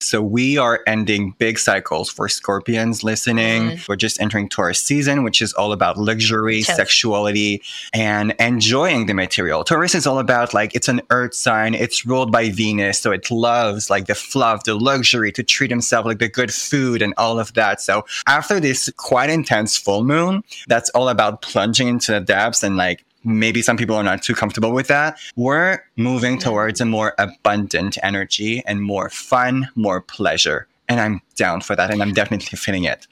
[0.00, 3.70] So we are ending big cycles for scorpions listening.
[3.70, 3.88] Mm.
[3.88, 7.62] We're just entering Taurus season, which is all about luxury, sexuality,
[7.94, 9.64] and enjoying the material.
[9.64, 11.74] Taurus is all about like it's an earth sign.
[11.74, 13.00] It's ruled by Venus.
[13.00, 17.00] So it loves like the fluff, the luxury to treat himself like the good food
[17.00, 17.80] and all of that.
[17.80, 22.76] So after this quite intense full moon, that's all about plunging into the depths and
[22.76, 25.18] like maybe some people are not too comfortable with that.
[25.34, 30.68] We're moving towards a more abundant energy and more fun, more pleasure.
[30.88, 31.90] And I'm down for that.
[31.90, 33.08] And I'm definitely feeling it.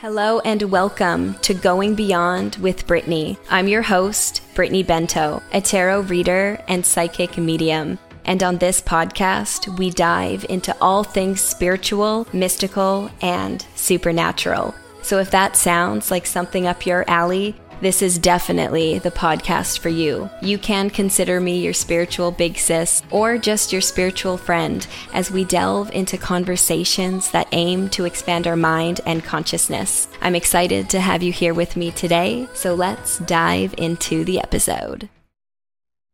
[0.00, 3.36] Hello and welcome to Going Beyond with Brittany.
[3.50, 7.98] I'm your host, Brittany Bento, a tarot reader and psychic medium.
[8.28, 14.74] And on this podcast, we dive into all things spiritual, mystical, and supernatural.
[15.00, 19.88] So if that sounds like something up your alley, this is definitely the podcast for
[19.88, 20.28] you.
[20.42, 25.46] You can consider me your spiritual big sis or just your spiritual friend as we
[25.46, 30.06] delve into conversations that aim to expand our mind and consciousness.
[30.20, 35.08] I'm excited to have you here with me today, so let's dive into the episode.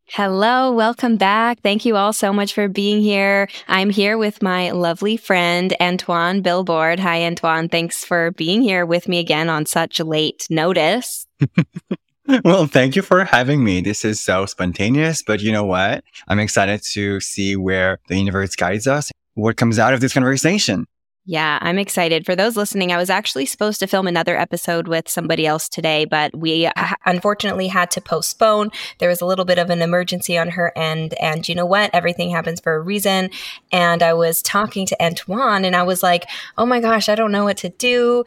[0.09, 1.61] Hello, welcome back.
[1.63, 3.49] Thank you all so much for being here.
[3.69, 6.99] I'm here with my lovely friend, Antoine Bilbord.
[6.99, 7.71] Hi, Antoine.
[7.71, 11.27] Thanks for being here with me again on such late notice.
[12.45, 13.81] well, thank you for having me.
[13.81, 16.05] This is so spontaneous, but you know what?
[16.29, 20.87] I'm excited to see where the universe guides us, what comes out of this conversation.
[21.27, 22.27] Yeah, I'm excited.
[22.27, 26.05] For those listening, I was actually supposed to film another episode with somebody else today,
[26.05, 26.69] but we
[27.07, 28.71] unfortunately had to postpone.
[28.99, 31.15] There was a little bit of an emergency on her end.
[31.15, 31.89] And you know what?
[31.95, 33.31] Everything happens for a reason.
[33.73, 36.27] And I was talking to Antoine and I was like,
[36.59, 38.25] oh my gosh, I don't know what to do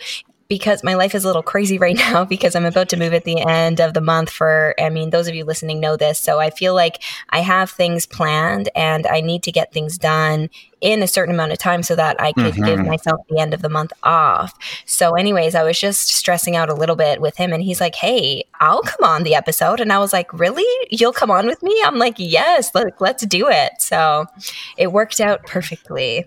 [0.47, 3.23] because my life is a little crazy right now because I'm about to move at
[3.23, 6.39] the end of the month for I mean those of you listening know this so
[6.39, 11.01] I feel like I have things planned and I need to get things done in
[11.01, 12.65] a certain amount of time so that I could mm-hmm.
[12.65, 14.53] give myself the end of the month off.
[14.85, 17.95] So anyways, I was just stressing out a little bit with him and he's like,
[17.95, 20.87] "Hey, I'll come on the episode." And I was like, "Really?
[20.91, 24.25] You'll come on with me?" I'm like, "Yes, let, let's do it." So
[24.77, 26.25] it worked out perfectly.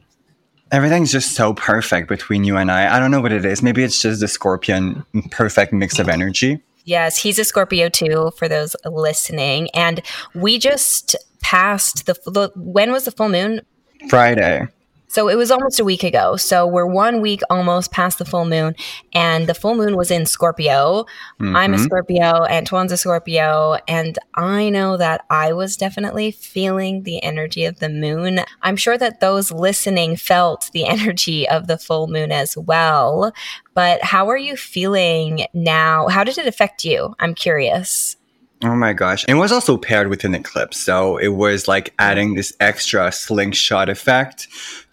[0.72, 2.96] Everything's just so perfect between you and I.
[2.96, 3.62] I don't know what it is.
[3.62, 6.60] Maybe it's just the scorpion perfect mix of energy.
[6.84, 9.70] Yes, he's a Scorpio too, for those listening.
[9.70, 10.02] And
[10.34, 13.60] we just passed the, the when was the full moon?
[14.08, 14.66] Friday.
[15.10, 16.36] So it was almost a week ago.
[16.36, 18.76] So we're one week almost past the full moon,
[19.12, 21.04] and the full moon was in Scorpio.
[21.40, 21.56] Mm-hmm.
[21.56, 21.84] I'm a mm-hmm.
[21.84, 27.80] Scorpio, Antoine's a Scorpio, and I know that I was definitely feeling the energy of
[27.80, 28.42] the moon.
[28.62, 33.32] I'm sure that those listening felt the energy of the full moon as well.
[33.74, 36.06] But how are you feeling now?
[36.06, 37.16] How did it affect you?
[37.18, 38.16] I'm curious.
[38.62, 39.24] Oh my gosh.
[39.26, 40.78] It was also paired with an eclipse.
[40.78, 44.48] So it was like adding this extra slingshot effect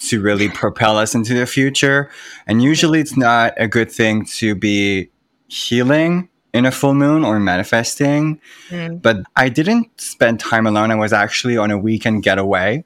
[0.07, 2.09] to really propel us into the future.
[2.47, 5.09] And usually it's not a good thing to be
[5.47, 8.39] healing in a full moon or manifesting.
[8.69, 9.01] Mm.
[9.01, 10.89] But I didn't spend time alone.
[10.89, 12.85] I was actually on a weekend getaway.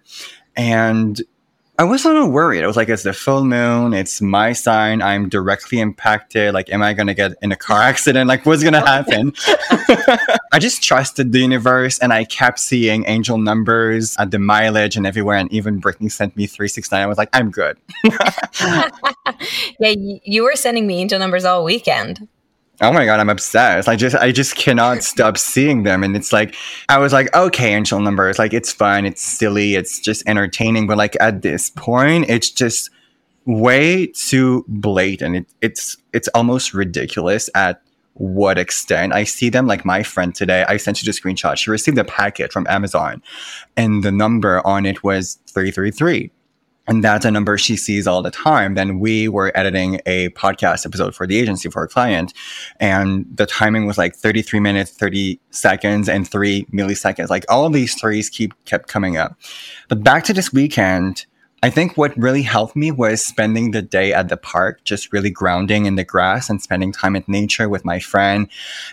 [0.56, 1.22] And
[1.82, 2.64] I was a little worried.
[2.64, 3.96] I was like, it's the full moon.
[3.96, 5.02] It's my sign.
[5.02, 6.54] I'm directly impacted.
[6.54, 8.28] Like, am I going to get in a car accident?
[8.28, 9.34] Like, what's going to happen?
[10.54, 15.08] I just trusted the universe and I kept seeing angel numbers at the mileage and
[15.08, 15.38] everywhere.
[15.38, 17.02] And even Brittany sent me 369.
[17.02, 17.80] I was like, I'm good.
[19.80, 22.28] yeah, you were sending me angel numbers all weekend
[22.82, 23.88] oh my god i'm obsessed.
[23.88, 26.04] I just i just cannot stop seeing them.
[26.04, 26.56] And it's like
[26.90, 30.88] i was like okay angel numbers like it's fun it's silly it's just entertaining.
[30.88, 32.90] But like at this point it's just
[33.46, 35.36] way too blatant.
[35.36, 37.82] It, it's it's almost ridiculous at
[38.14, 39.14] what extent.
[39.14, 41.58] I see them like my friend today i sent you the screenshot.
[41.58, 43.22] She received a packet from amazon
[43.78, 46.32] and the number on it was 333
[46.88, 48.74] and that's a number she sees all the time.
[48.76, 52.34] Then we were editing a podcast episode for the agency for a client,
[52.80, 57.30] and the timing was like 33 minutes, 30 seconds, and three milliseconds.
[57.30, 59.38] Like all of these threes keep kept coming up.
[59.90, 61.26] But back to this weekend,
[61.64, 65.30] I think what really helped me was spending the day at the park, just really
[65.30, 68.48] grounding in the grass and spending time in nature with my friend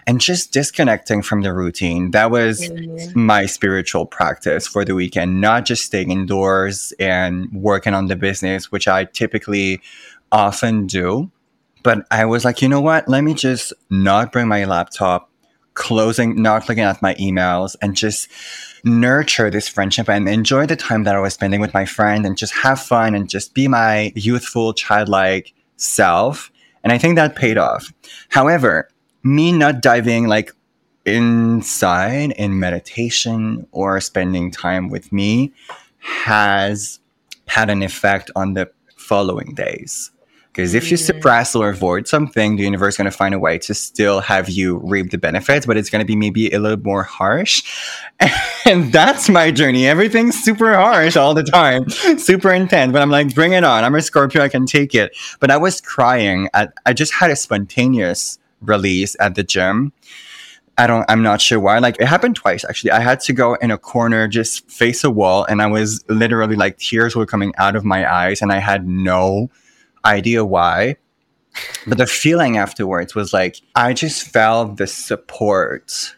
[0.06, 2.10] and just disconnecting from the routine.
[2.10, 3.18] That was mm-hmm.
[3.18, 8.70] my spiritual practice for the weekend, not just staying indoors and working on the business,
[8.70, 9.80] which I typically
[10.30, 11.30] often do.
[11.82, 13.08] But I was like, you know what?
[13.08, 15.30] Let me just not bring my laptop,
[15.72, 18.28] closing, not looking at my emails, and just
[18.84, 22.36] nurture this friendship and enjoy the time that I was spending with my friend and
[22.36, 26.50] just have fun and just be my youthful, childlike self.
[26.82, 27.92] And I think that paid off.
[28.28, 28.88] However,
[29.22, 30.52] me not diving like
[31.04, 35.52] inside in meditation or spending time with me
[35.98, 37.00] has
[37.46, 40.10] had an effect on the following days.
[40.58, 43.58] Because if you suppress or avoid something, the universe is going to find a way
[43.58, 46.82] to still have you reap the benefits, but it's going to be maybe a little
[46.82, 47.62] more harsh.
[48.66, 49.86] And that's my journey.
[49.86, 51.88] Everything's super harsh all the time,
[52.18, 52.92] super intense.
[52.92, 53.84] But I'm like, bring it on.
[53.84, 54.42] I'm a Scorpio.
[54.42, 55.16] I can take it.
[55.38, 56.50] But I was crying.
[56.52, 59.92] At, I just had a spontaneous release at the gym.
[60.76, 61.78] I don't, I'm not sure why.
[61.78, 62.90] Like it happened twice actually.
[62.90, 66.56] I had to go in a corner, just face a wall, and I was literally
[66.56, 69.50] like tears were coming out of my eyes, and I had no
[70.04, 70.96] idea why.
[71.86, 76.14] But the feeling afterwards was like, I just felt the support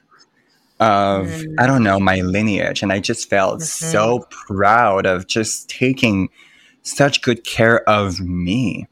[0.80, 1.54] of, mm.
[1.58, 2.82] I don't know, my lineage.
[2.82, 3.86] And I just felt mm-hmm.
[3.90, 6.28] so proud of just taking
[6.82, 8.86] such good care of me.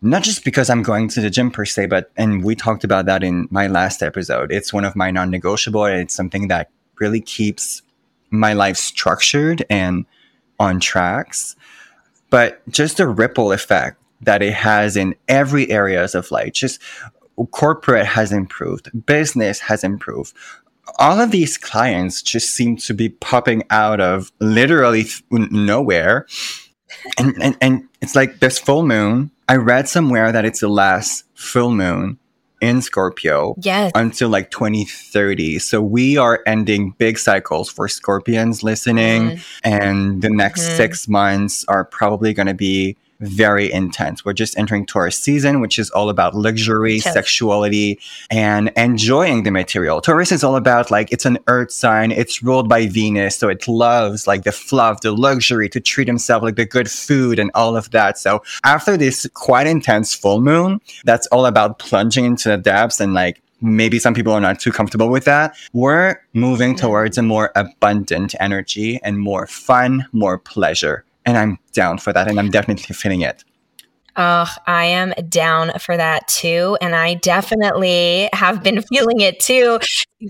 [0.00, 3.06] Not just because I'm going to the gym per se, but, and we talked about
[3.06, 4.52] that in my last episode.
[4.52, 5.86] It's one of my non negotiable.
[5.86, 6.70] It's something that
[7.00, 7.82] really keeps
[8.30, 10.06] my life structured and
[10.60, 11.56] on tracks
[12.30, 16.52] but just the ripple effect that it has in every areas of life.
[16.52, 16.80] Just
[17.52, 20.34] corporate has improved business has improved.
[20.98, 26.26] All of these clients just seem to be popping out of literally th- nowhere.
[27.18, 29.30] And, and and it's like this full moon.
[29.48, 32.18] I read somewhere that it's the last full moon
[32.60, 33.92] in Scorpio yes.
[33.94, 35.58] until like 2030.
[35.58, 39.30] So we are ending big cycles for Scorpions listening.
[39.30, 39.44] Mm.
[39.64, 40.76] And the next mm-hmm.
[40.76, 44.24] six months are probably going to be very intense.
[44.24, 47.98] We're just entering Taurus season, which is all about luxury, sexuality,
[48.30, 50.00] and enjoying the material.
[50.00, 52.12] Taurus is all about like it's an earth sign.
[52.12, 56.42] It's ruled by Venus, so it loves like the fluff, the luxury, to treat himself
[56.42, 58.18] like the good food and all of that.
[58.18, 63.14] So after this quite intense full moon, that's all about plunging into the depths and
[63.14, 65.56] like maybe some people are not too comfortable with that.
[65.72, 71.98] We're moving towards a more abundant energy and more fun, more pleasure and I'm down
[71.98, 73.44] for that, and I'm definitely feeling it.
[74.20, 76.76] Oh, I am down for that too.
[76.80, 79.78] And I definitely have been feeling it too.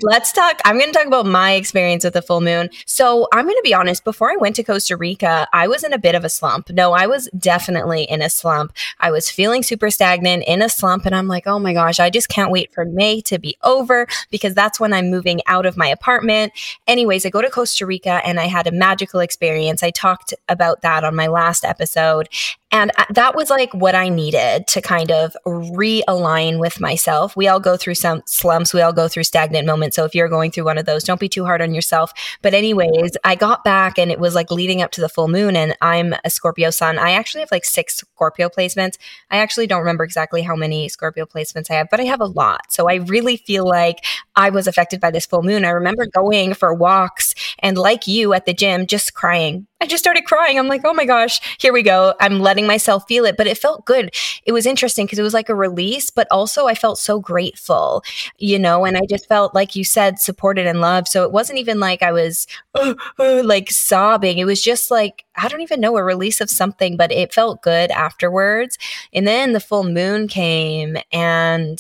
[0.03, 0.61] Let's talk.
[0.67, 2.69] I'm going to talk about my experience with the full moon.
[2.85, 4.05] So, I'm going to be honest.
[4.05, 6.69] Before I went to Costa Rica, I was in a bit of a slump.
[6.69, 8.75] No, I was definitely in a slump.
[9.01, 11.07] I was feeling super stagnant in a slump.
[11.07, 14.07] And I'm like, oh my gosh, I just can't wait for May to be over
[14.31, 16.53] because that's when I'm moving out of my apartment.
[16.87, 19.83] Anyways, I go to Costa Rica and I had a magical experience.
[19.83, 22.29] I talked about that on my last episode.
[22.71, 27.35] And that was like what I needed to kind of realign with myself.
[27.35, 29.97] We all go through some slumps, we all go through stagnant moments.
[29.97, 32.13] So if you're going through one of those, don't be too hard on yourself.
[32.43, 35.57] But, anyways, I got back and it was like leading up to the full moon,
[35.57, 36.99] and I'm a Scorpio sun.
[36.99, 38.99] I actually have like six Scorpio placements.
[39.31, 42.27] I actually don't remember exactly how many Scorpio placements I have, but I have a
[42.27, 42.71] lot.
[42.71, 44.05] So I really feel like
[44.37, 45.65] I was affected by this full moon.
[45.65, 50.03] I remember going for walks and, like you at the gym, just crying I just
[50.03, 50.59] started crying.
[50.59, 52.15] I'm like, oh my gosh, here we go.
[52.21, 53.37] I'm letting myself feel it.
[53.37, 54.13] But it felt good.
[54.45, 58.03] It was interesting because it was like a release, but also I felt so grateful,
[58.39, 61.07] you know, and I just felt, like you said, supported and loved.
[61.07, 64.39] So it wasn't even like I was uh, like sobbing.
[64.39, 67.63] It was just like, I don't even know, a release of something, but it felt
[67.63, 68.79] good afterwards.
[69.13, 71.79] And then the full moon came and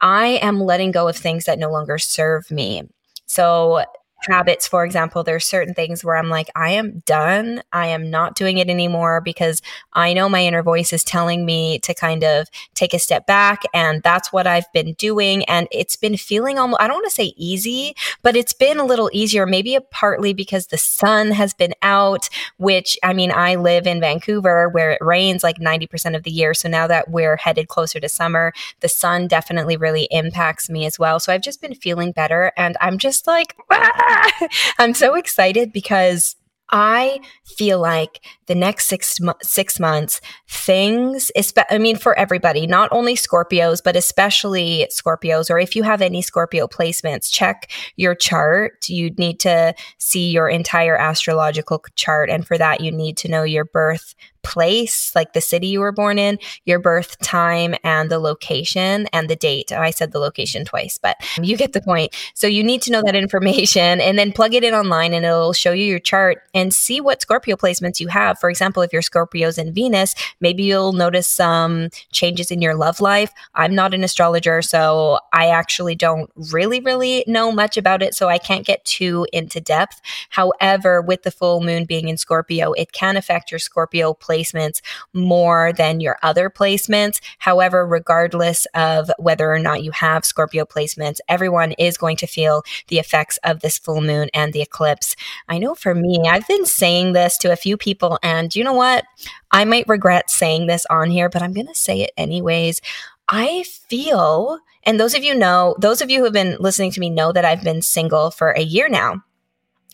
[0.00, 2.84] I am letting go of things that no longer serve me.
[3.26, 3.84] So
[4.22, 7.62] habits, for example, there's certain things where I'm like, I am done.
[7.72, 11.78] I am not doing it anymore because I know my inner voice is telling me
[11.80, 13.62] to kind of take a step back.
[13.74, 15.44] And that's what I've been doing.
[15.44, 18.84] And it's been feeling almost, I don't want to say easy, but it's been a
[18.84, 23.86] little easier, maybe partly because the sun has been out, which I mean, I live
[23.86, 26.54] in Vancouver where it rains like 90% of the year.
[26.54, 30.98] So now that we're headed closer to summer, the sun definitely really impacts me as
[30.98, 31.20] well.
[31.20, 32.52] So I've just been feeling better.
[32.56, 34.05] And I'm just like, ah!
[34.78, 36.36] I'm so excited because
[36.68, 41.30] I feel like the next six six months, things.
[41.70, 45.48] I mean, for everybody, not only Scorpios, but especially Scorpios.
[45.48, 48.88] Or if you have any Scorpio placements, check your chart.
[48.88, 53.44] You need to see your entire astrological chart, and for that, you need to know
[53.44, 54.14] your birth
[54.46, 59.28] place, like the city you were born in, your birth time, and the location and
[59.28, 59.72] the date.
[59.72, 62.14] I said the location twice, but you get the point.
[62.34, 65.52] So you need to know that information and then plug it in online and it'll
[65.52, 69.02] show you your chart and see what Scorpio placements you have For example, if your
[69.02, 73.32] Scorpio's in Venus, maybe you'll notice some changes in your love life.
[73.56, 78.14] I'm not an astrologer, so I actually don't really, really know much about it.
[78.14, 80.00] So I can't get too into depth.
[80.30, 84.80] However, with the full moon being in Scorpio, it can affect your Scorpio placements
[85.12, 87.20] more than your other placements.
[87.38, 92.62] However, regardless of whether or not you have Scorpio placements, everyone is going to feel
[92.88, 95.16] the effects of this full moon and the eclipse.
[95.48, 98.72] I know for me, I've been saying this to a few people, and you know
[98.72, 99.04] what?
[99.50, 102.80] I might regret saying this on here, but I'm going to say it anyways.
[103.28, 107.00] I feel, and those of you know, those of you who have been listening to
[107.00, 109.22] me know that I've been single for a year now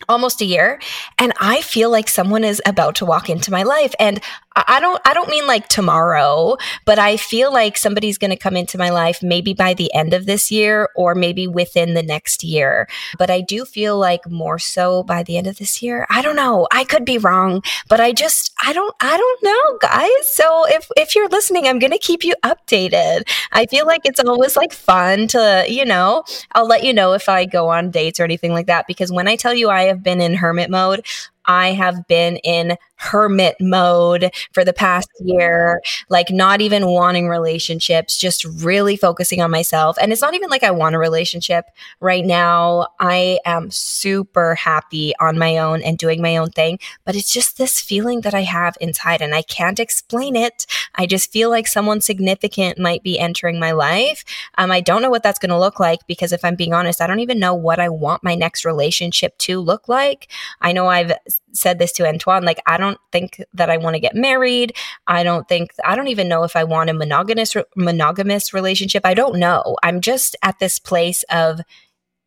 [0.09, 0.81] almost a year
[1.19, 4.21] and i feel like someone is about to walk into my life and
[4.55, 8.57] I don't I don't mean like tomorrow, but I feel like somebody's going to come
[8.57, 12.45] into my life maybe by the end of this year or maybe within the next
[12.45, 12.89] year.
[13.19, 16.07] But I do feel like more so by the end of this year.
[16.11, 16.67] I don't know.
[16.73, 20.29] I could be wrong, but I just I don't I don't know, guys.
[20.29, 23.23] So if if you're listening, I'm going to keep you updated.
[23.53, 27.29] I feel like it's always like fun to, you know, I'll let you know if
[27.29, 30.03] I go on dates or anything like that because when I tell you I have
[30.03, 31.05] been in hermit mode,
[31.47, 38.17] I have been in hermit mode for the past year, like not even wanting relationships,
[38.17, 39.97] just really focusing on myself.
[40.01, 41.65] And it's not even like I want a relationship
[42.01, 42.87] right now.
[43.01, 47.59] I am super happy on my own and doing my own thing, but it's just
[47.59, 50.65] this feeling that I have inside and I can't explain it.
[50.95, 54.25] I just feel like someone significant might be entering my life.
[54.59, 57.01] Um, I don't know what that's going to look like because if I'm being honest,
[57.01, 60.31] I don't even know what I want my next relationship to look like.
[60.61, 61.13] I know I've
[61.53, 64.75] said this to Antoine, like, I don't think that I want to get married.
[65.07, 69.05] I don't think, I don't even know if I want a monogamous, monogamous relationship.
[69.05, 69.77] I don't know.
[69.83, 71.61] I'm just at this place of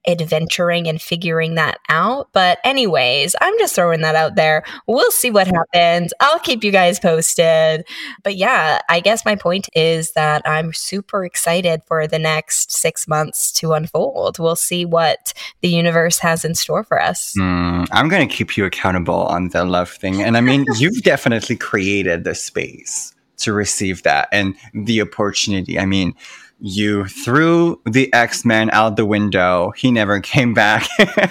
[0.07, 2.29] adventuring and figuring that out.
[2.33, 4.63] But, anyways, I'm just throwing that out there.
[4.87, 6.13] We'll see what happens.
[6.19, 7.85] I'll keep you guys posted.
[8.23, 13.07] But yeah, I guess my point is that I'm super excited for the next six
[13.07, 14.39] months to unfold.
[14.39, 17.33] We'll see what the universe has in store for us.
[17.37, 20.21] Mm, I'm going to keep you accountable on the love thing.
[20.21, 25.79] And I mean, you've definitely created the space to receive that and the opportunity.
[25.79, 26.13] I mean,
[26.59, 29.73] you threw the X-Men out the window.
[29.75, 30.87] He never came back.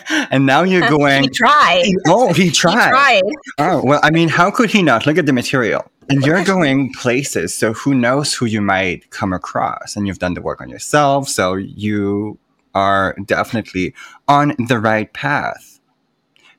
[0.31, 1.93] and now you're going He tried.
[2.07, 2.85] Oh, he tried.
[2.85, 3.23] He tried.
[3.59, 5.07] Oh, well, I mean, how could he not?
[5.07, 5.91] Look at the material.
[6.11, 9.97] And you're going places, so who knows who you might come across.
[9.97, 12.39] And you've done the work on yourself, so you
[12.75, 13.95] are definitely
[14.29, 15.81] on the right path.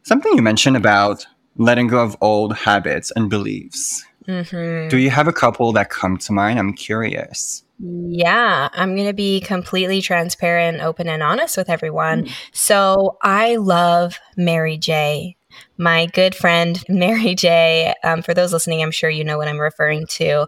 [0.01, 4.03] Something you mentioned about letting go of old habits and beliefs.
[4.27, 4.89] Mm-hmm.
[4.89, 6.57] Do you have a couple that come to mind?
[6.57, 7.63] I'm curious.
[7.79, 12.25] Yeah, I'm going to be completely transparent, open, and honest with everyone.
[12.25, 12.31] Mm.
[12.53, 15.35] So I love Mary J.
[15.77, 17.93] My good friend, Mary J.
[18.03, 20.47] Um, for those listening, I'm sure you know what I'm referring to.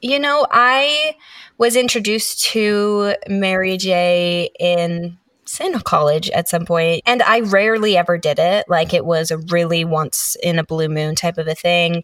[0.00, 1.16] You know, I
[1.58, 4.50] was introduced to Mary J.
[4.58, 5.18] in
[5.60, 9.36] in college at some point and i rarely ever did it like it was a
[9.36, 12.02] really once in a blue moon type of a thing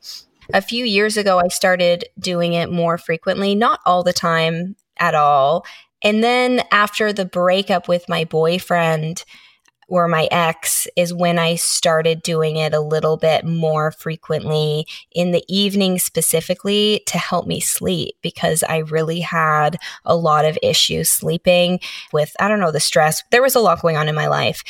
[0.52, 5.14] a few years ago, I started doing it more frequently, not all the time at
[5.14, 5.64] all.
[6.02, 9.25] And then after the breakup with my boyfriend,
[9.88, 15.33] or my ex is when I started doing it a little bit more frequently in
[15.33, 21.09] the evening specifically to help me sleep because I really had a lot of issues
[21.09, 21.81] sleeping
[22.12, 23.23] with, I don't know, the stress.
[23.31, 24.62] There was a lot going on in my life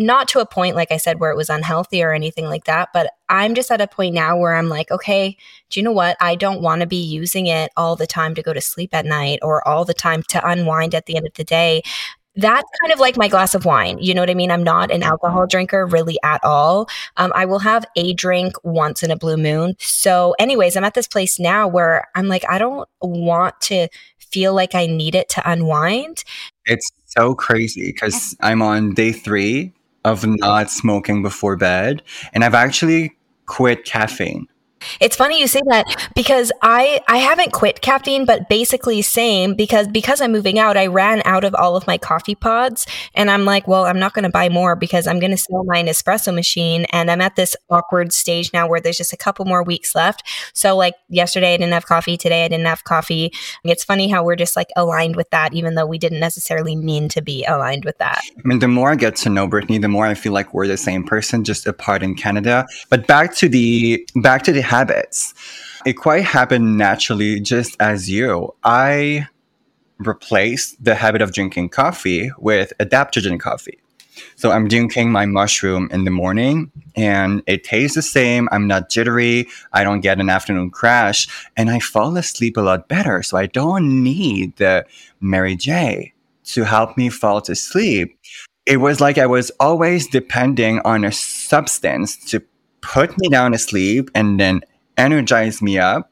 [0.00, 2.88] not to a point, like I said, where it was unhealthy or anything like that.
[2.94, 5.36] But I'm just at a point now where I'm like, okay,
[5.68, 6.16] do you know what?
[6.20, 9.04] I don't want to be using it all the time to go to sleep at
[9.04, 11.82] night or all the time to unwind at the end of the day.
[12.34, 13.98] That's kind of like my glass of wine.
[14.00, 14.50] You know what I mean?
[14.50, 16.88] I'm not an alcohol drinker really at all.
[17.18, 19.74] Um, I will have a drink once in a blue moon.
[19.80, 24.54] So, anyways, I'm at this place now where I'm like, I don't want to feel
[24.54, 26.24] like I need it to unwind.
[26.64, 32.02] It's so crazy because I'm on day three of not smoking before bed.
[32.32, 33.16] And I've actually
[33.46, 34.46] quit caffeine.
[35.00, 35.84] It's funny you say that
[36.14, 40.86] because I I haven't quit caffeine, but basically same because because I'm moving out, I
[40.86, 44.24] ran out of all of my coffee pods, and I'm like, well, I'm not going
[44.24, 47.56] to buy more because I'm going to sell my espresso machine, and I'm at this
[47.68, 50.22] awkward stage now where there's just a couple more weeks left.
[50.54, 52.16] So like yesterday, I didn't have coffee.
[52.16, 53.32] Today, I didn't have coffee.
[53.64, 57.08] It's funny how we're just like aligned with that, even though we didn't necessarily mean
[57.10, 58.20] to be aligned with that.
[58.36, 60.66] I mean, the more I get to know Brittany, the more I feel like we're
[60.66, 62.66] the same person, just apart in Canada.
[62.88, 65.34] But back to the back to the habits.
[65.84, 68.54] It quite happened naturally, just as you.
[68.62, 69.26] I
[69.98, 73.80] replaced the habit of drinking coffee with adaptogen coffee.
[74.36, 78.48] So I'm drinking my mushroom in the morning and it tastes the same.
[78.52, 79.48] I'm not jittery.
[79.72, 83.22] I don't get an afternoon crash and I fall asleep a lot better.
[83.22, 84.86] So I don't need the
[85.20, 86.12] Mary J
[86.52, 88.18] to help me fall to sleep.
[88.66, 92.42] It was like I was always depending on a substance to
[92.80, 94.62] put me down to sleep and then
[94.96, 96.10] energize me up.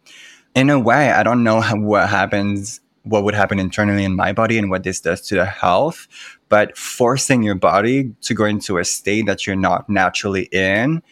[0.54, 4.32] In a way, I don't know how, what happens, what would happen internally in my
[4.32, 6.08] body and what this does to the health,
[6.48, 11.02] but forcing your body to go into a state that you're not naturally in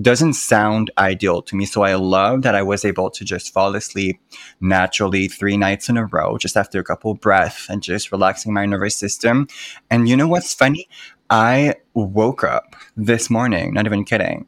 [0.00, 1.64] doesn't sound ideal to me.
[1.64, 4.20] So I love that I was able to just fall asleep
[4.60, 8.66] naturally three nights in a row, just after a couple breaths and just relaxing my
[8.66, 9.48] nervous system.
[9.90, 10.88] And you know what's funny?
[11.30, 14.46] I woke up this morning, not even kidding,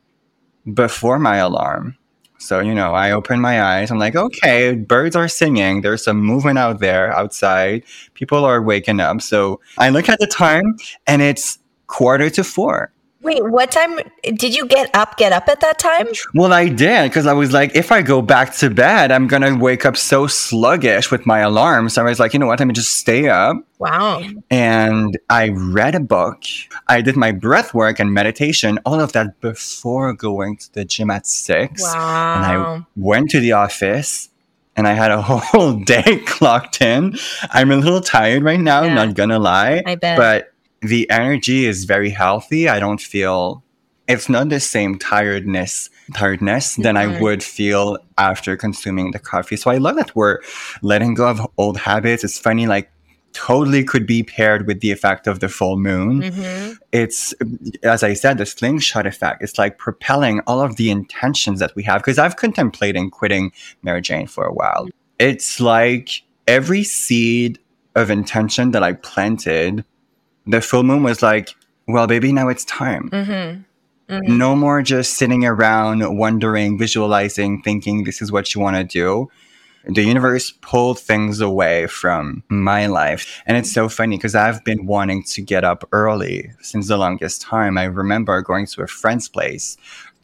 [0.74, 1.96] before my alarm.
[2.38, 3.90] So, you know, I open my eyes.
[3.90, 5.80] I'm like, okay, birds are singing.
[5.80, 7.82] There's some movement out there outside.
[8.14, 9.20] People are waking up.
[9.22, 12.92] So I look at the time and it's quarter to four.
[13.28, 15.18] Wait, what time did you get up?
[15.18, 16.06] Get up at that time?
[16.32, 19.54] Well, I did because I was like, if I go back to bed, I'm gonna
[19.54, 21.90] wake up so sluggish with my alarm.
[21.90, 22.58] So I was like, you know what?
[22.58, 23.58] Let me just stay up.
[23.78, 24.22] Wow.
[24.50, 26.42] And I read a book.
[26.86, 31.10] I did my breath work and meditation, all of that before going to the gym
[31.10, 31.82] at six.
[31.82, 32.34] Wow.
[32.36, 34.30] And I went to the office
[34.74, 35.20] and I had a
[35.50, 37.18] whole day clocked in.
[37.50, 38.94] I'm a little tired right now, yeah.
[38.94, 39.82] not gonna lie.
[39.84, 40.16] I bet.
[40.16, 42.68] But the energy is very healthy.
[42.68, 43.64] I don't feel
[44.08, 47.22] it's not the same tiredness tiredness than I mm-hmm.
[47.22, 49.56] would feel after consuming the coffee.
[49.56, 50.40] So I love that we're
[50.80, 52.24] letting go of old habits.
[52.24, 52.90] It's funny, like
[53.34, 56.22] totally could be paired with the effect of the full moon.
[56.22, 56.72] Mm-hmm.
[56.92, 57.34] It's
[57.82, 59.42] as I said, the slingshot effect.
[59.42, 62.00] It's like propelling all of the intentions that we have.
[62.00, 64.88] Because I've contemplated quitting Mary Jane for a while.
[65.18, 67.58] It's like every seed
[67.94, 69.84] of intention that I planted
[70.48, 71.54] the full moon was like,
[71.86, 73.10] well, baby, now it's time.
[73.10, 73.62] Mm-hmm.
[74.12, 74.38] Mm-hmm.
[74.38, 79.28] No more just sitting around wondering, visualizing, thinking this is what you want to do.
[79.84, 83.42] The universe pulled things away from my life.
[83.46, 87.42] And it's so funny because I've been wanting to get up early since the longest
[87.42, 87.76] time.
[87.78, 89.76] I remember going to a friend's place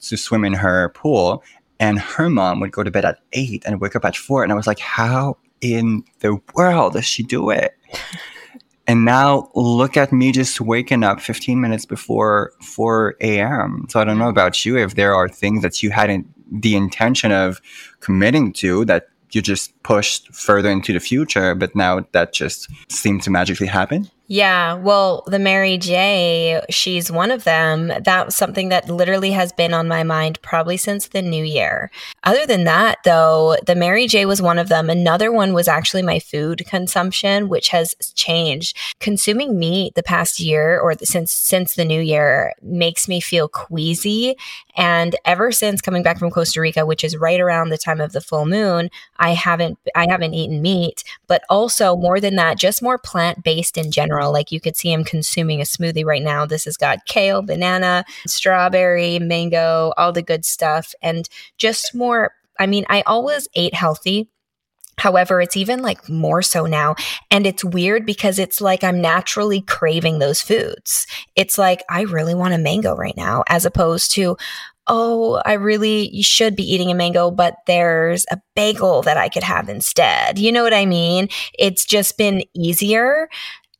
[0.03, 1.43] to swim in her pool,
[1.79, 4.43] and her mom would go to bed at eight and wake up at four.
[4.43, 7.75] And I was like, how in the world does she do it?
[8.87, 13.87] And now look at me just waking up 15 minutes before 4 a.m.
[13.89, 17.33] So I don't know about you if there are things that you hadn't the intention
[17.33, 17.61] of
[18.01, 23.23] committing to that you just pushed further into the future, but now that just seemed
[23.23, 24.09] to magically happen.
[24.27, 27.93] Yeah, well, the Mary J, she's one of them.
[28.03, 31.91] That's something that literally has been on my mind probably since the new year.
[32.23, 34.89] Other than that, though, the Mary J was one of them.
[34.89, 38.79] Another one was actually my food consumption, which has changed.
[38.99, 44.37] Consuming meat the past year or since since the new year makes me feel queasy,
[44.77, 48.13] and ever since coming back from Costa Rica, which is right around the time of
[48.13, 52.83] the full moon, I haven't I haven't eaten meat, but also more than that, just
[52.83, 54.33] more plant-based in general.
[54.33, 56.47] Like you could see him consuming a smoothie right now.
[56.47, 62.33] This has got kale, banana, strawberry, mango, all the good stuff, and just more.
[62.59, 64.29] I mean, I always ate healthy.
[64.99, 66.95] However, it's even like more so now.
[67.31, 71.07] And it's weird because it's like I'm naturally craving those foods.
[71.37, 74.37] It's like I really want a mango right now, as opposed to,
[74.87, 79.43] oh, I really should be eating a mango, but there's a bagel that I could
[79.43, 80.39] have instead.
[80.39, 81.29] You know what I mean?
[81.59, 83.29] It's just been easier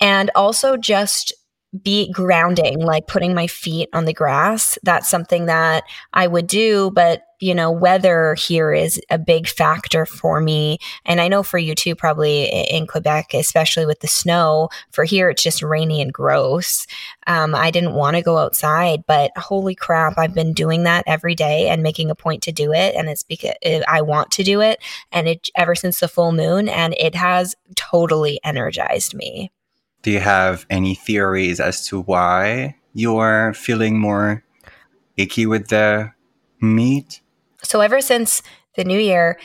[0.01, 1.33] and also just
[1.83, 4.79] be grounding, like putting my feet on the grass.
[4.83, 10.07] That's something that I would do, but you know, weather here is a big factor
[10.07, 10.79] for me.
[11.05, 14.71] And I know for you too, probably in Quebec, especially with the snow.
[14.93, 16.87] For here, it's just rainy and gross.
[17.27, 21.35] Um, I didn't want to go outside, but holy crap, I've been doing that every
[21.35, 22.95] day and making a point to do it.
[22.95, 23.55] And it's because
[23.89, 24.81] I want to do it.
[25.13, 29.51] And it ever since the full moon, and it has totally energized me.
[30.05, 34.45] Do you have any theories as to why you're feeling more
[35.17, 36.13] icky with the
[36.61, 37.23] meat?
[37.63, 38.43] So ever since
[38.77, 39.39] the new year,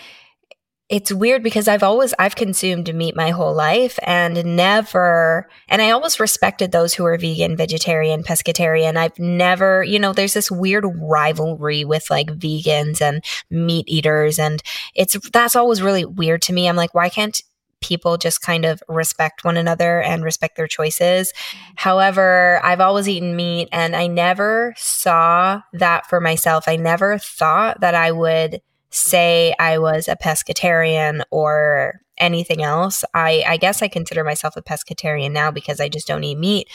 [0.89, 5.91] it's weird because I've always I've consumed meat my whole life and never and I
[5.91, 8.97] always respected those who are vegan, vegetarian, pescatarian.
[8.97, 14.61] I've never, you know, there's this weird rivalry with like vegans and meat eaters and
[14.93, 16.67] it's that's always really weird to me.
[16.67, 17.39] I'm like, why can't
[17.81, 21.33] people just kind of respect one another and respect their choices.
[21.75, 26.65] However, I've always eaten meat and I never saw that for myself.
[26.67, 33.03] I never thought that I would say I was a pescatarian or anything else.
[33.13, 36.67] I, I guess I consider myself a pescatarian now because I just don't eat meat.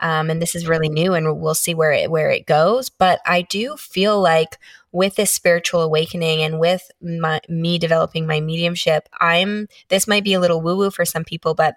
[0.00, 2.88] Um, and this is really new, and we'll see where it where it goes.
[2.88, 4.58] But I do feel like
[4.92, 10.34] with this spiritual awakening and with my, me developing my mediumship, I'm this might be
[10.34, 11.74] a little woo woo for some people, but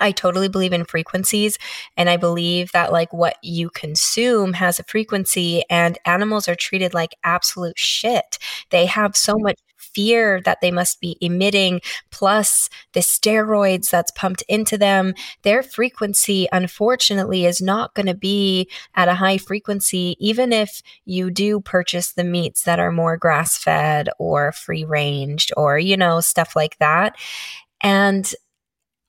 [0.00, 1.58] I totally believe in frequencies
[1.96, 6.94] and I believe that like what you consume has a frequency and animals are treated
[6.94, 8.38] like absolute shit.
[8.70, 9.42] They have so mm.
[9.42, 9.60] much
[9.98, 11.80] fear that they must be emitting
[12.12, 18.70] plus the steroids that's pumped into them their frequency unfortunately is not going to be
[18.94, 23.58] at a high frequency even if you do purchase the meats that are more grass
[23.58, 27.16] fed or free ranged or you know stuff like that.
[27.80, 28.32] And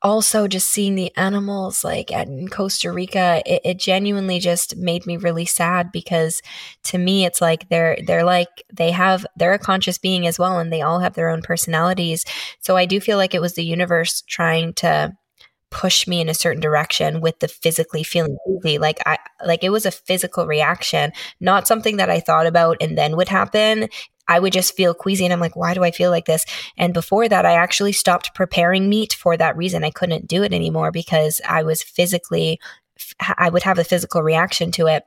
[0.02, 5.06] also just seeing the animals like at, in Costa Rica, it, it, genuinely just made
[5.06, 6.42] me really sad because
[6.84, 10.60] to me it's like they're they're like they have they're a conscious being as well
[10.60, 12.26] and they all have their own personalities.
[12.60, 15.14] So I do feel like it was the universe trying to
[15.72, 18.36] push me in a certain direction with the physically feeling
[18.80, 22.98] like i like it was a physical reaction not something that i thought about and
[22.98, 23.88] then would happen
[24.30, 26.46] I would just feel queasy and I'm like, why do I feel like this?
[26.78, 29.84] And before that, I actually stopped preparing meat for that reason.
[29.84, 32.60] I couldn't do it anymore because I was physically,
[33.38, 35.04] I would have a physical reaction to it.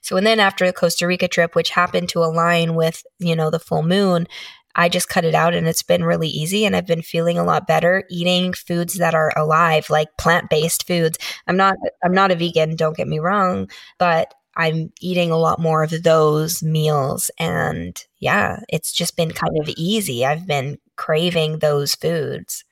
[0.00, 3.50] So, and then after the Costa Rica trip, which happened to align with, you know,
[3.50, 4.26] the full moon,
[4.74, 7.44] I just cut it out and it's been really easy and I've been feeling a
[7.44, 11.18] lot better eating foods that are alive like plant-based foods.
[11.46, 13.68] I'm not I'm not a vegan, don't get me wrong,
[13.98, 17.30] but I'm eating a lot more of those meals.
[17.38, 20.24] And yeah, it's just been kind of easy.
[20.24, 22.64] I've been craving those foods.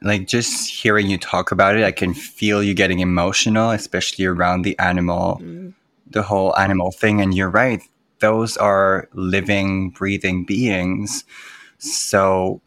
[0.00, 4.62] Like just hearing you talk about it, I can feel you getting emotional, especially around
[4.62, 5.74] the animal, mm.
[6.08, 7.20] the whole animal thing.
[7.20, 7.82] And you're right,
[8.20, 11.24] those are living, breathing beings.
[11.78, 12.60] So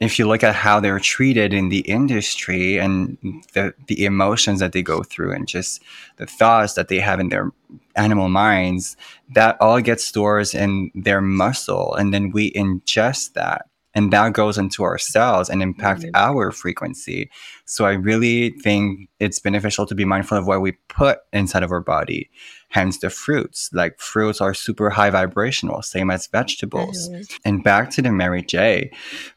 [0.00, 3.18] if you look at how they're treated in the industry and
[3.54, 5.82] the, the emotions that they go through and just
[6.16, 7.50] the thoughts that they have in their
[7.96, 8.96] animal minds,
[9.34, 11.94] that all gets stored in their muscle.
[11.94, 16.10] And then we ingest that and that goes into our cells and impact mm-hmm.
[16.14, 17.30] our frequency.
[17.64, 21.72] So I really think it's beneficial to be mindful of what we put inside of
[21.72, 22.30] our body.
[22.70, 23.70] Hence the fruits.
[23.72, 27.08] Like fruits are super high vibrational, same as vegetables.
[27.08, 27.36] Mm-hmm.
[27.46, 28.90] And back to the Mary J.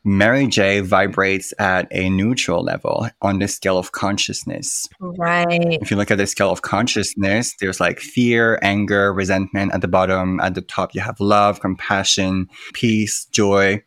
[0.03, 4.87] Mary J vibrates at a neutral level on the scale of consciousness.
[4.99, 5.81] Right.
[5.81, 9.87] If you look at the scale of consciousness, there's like fear, anger, resentment at the
[9.87, 10.41] bottom.
[10.41, 13.81] At the top, you have love, compassion, peace, joy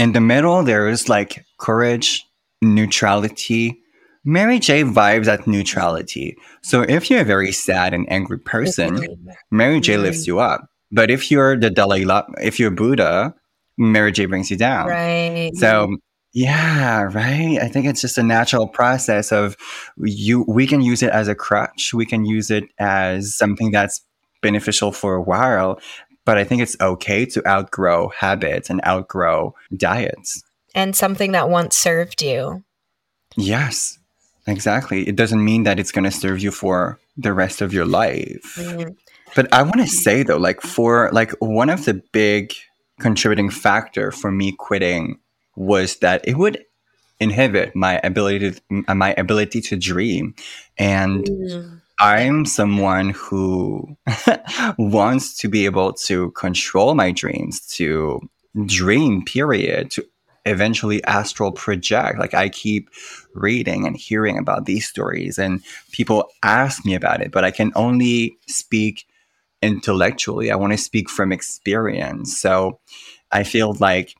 [0.00, 2.24] in the middle, there is like courage,
[2.62, 3.76] neutrality.
[4.24, 6.36] Mary J vibes at neutrality.
[6.62, 9.06] So if you're a very sad and angry person,
[9.50, 10.02] Mary J mm-hmm.
[10.02, 10.66] lifts you up.
[10.90, 13.34] But if you're the Dalai Lama, if you're Buddha,
[13.76, 14.88] Mary J brings you down.
[14.88, 15.52] Right.
[15.54, 15.96] So
[16.32, 17.58] yeah, right.
[17.60, 19.56] I think it's just a natural process of
[19.98, 20.44] you.
[20.48, 21.92] We can use it as a crutch.
[21.92, 24.00] We can use it as something that's
[24.40, 25.78] beneficial for a while,
[26.24, 30.42] but I think it's okay to outgrow habits and outgrow diets.
[30.74, 32.62] And something that once served you.
[33.36, 33.98] Yes,
[34.46, 35.08] exactly.
[35.08, 38.56] It doesn't mean that it's going to serve you for the rest of your life.
[38.56, 38.90] Mm-hmm.
[39.34, 42.52] But I want to say though, like for like one of the big
[43.00, 45.18] contributing factor for me quitting
[45.56, 46.64] was that it would
[47.20, 50.34] inhibit my ability to my ability to dream
[50.78, 51.79] and mm.
[52.00, 53.96] I'm someone who
[54.78, 58.20] wants to be able to control my dreams, to
[58.64, 60.06] dream, period, to
[60.46, 62.18] eventually astral project.
[62.18, 62.88] Like I keep
[63.34, 67.70] reading and hearing about these stories, and people ask me about it, but I can
[67.76, 69.06] only speak
[69.62, 70.50] intellectually.
[70.50, 72.38] I want to speak from experience.
[72.38, 72.80] So
[73.30, 74.14] I feel like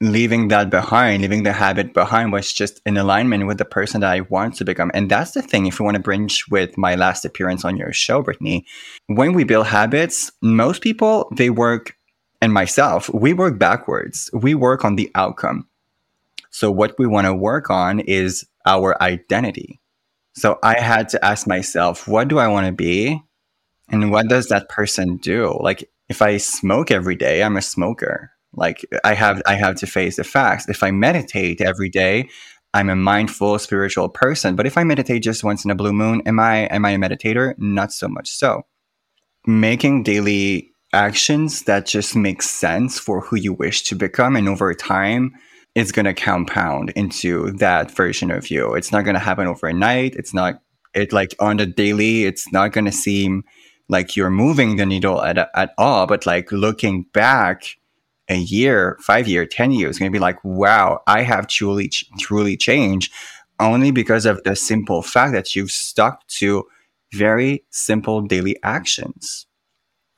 [0.00, 4.12] leaving that behind, leaving the habit behind was just in alignment with the person that
[4.12, 4.90] I want to become.
[4.92, 7.92] And that's the thing, if you want to bridge with my last appearance on your
[7.92, 8.66] show, Brittany,
[9.06, 11.96] when we build habits, most people, they work,
[12.42, 14.28] and myself, we work backwards.
[14.34, 15.66] We work on the outcome.
[16.50, 19.80] So what we want to work on is our identity.
[20.34, 23.22] So I had to ask myself, what do I want to be?
[23.88, 25.58] And what does that person do?
[25.60, 29.86] Like if I smoke every day, I'm a smoker like I have I have to
[29.86, 30.68] face the facts.
[30.68, 32.28] If I meditate every day,
[32.74, 34.56] I'm a mindful spiritual person.
[34.56, 36.98] But if I meditate just once in a blue moon, am I am I a
[36.98, 37.54] meditator?
[37.58, 38.62] Not so much so.
[39.46, 44.72] Making daily actions that just make sense for who you wish to become and over
[44.72, 45.34] time
[45.74, 48.72] it's going to compound into that version of you.
[48.72, 50.14] It's not going to happen overnight.
[50.14, 50.62] It's not
[50.94, 53.44] it like on the daily, it's not going to seem
[53.88, 57.76] like you're moving the needle at, at all, but like looking back,
[58.28, 62.56] a year, five year, 10 years, going to be like, wow, I have truly, truly
[62.56, 63.12] changed.
[63.58, 66.66] only because of the simple fact that you've stuck to
[67.12, 69.46] very simple daily actions.